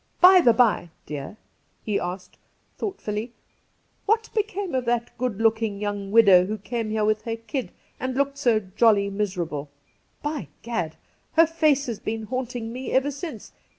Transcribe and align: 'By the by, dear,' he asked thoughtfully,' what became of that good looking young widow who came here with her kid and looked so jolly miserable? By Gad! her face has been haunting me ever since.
'By 0.29 0.41
the 0.41 0.51
by, 0.51 0.89
dear,' 1.05 1.37
he 1.83 1.99
asked 1.99 2.39
thoughtfully,' 2.75 3.33
what 4.07 4.31
became 4.33 4.73
of 4.73 4.85
that 4.85 5.15
good 5.19 5.39
looking 5.39 5.79
young 5.79 6.11
widow 6.11 6.47
who 6.47 6.57
came 6.57 6.89
here 6.89 7.05
with 7.05 7.21
her 7.21 7.35
kid 7.35 7.71
and 7.99 8.15
looked 8.17 8.39
so 8.39 8.59
jolly 8.61 9.11
miserable? 9.11 9.69
By 10.23 10.47
Gad! 10.63 10.95
her 11.33 11.45
face 11.45 11.85
has 11.85 11.99
been 11.99 12.23
haunting 12.23 12.73
me 12.73 12.91
ever 12.91 13.11
since. 13.11 13.51